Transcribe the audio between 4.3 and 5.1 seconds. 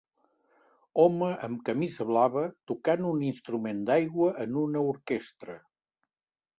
en una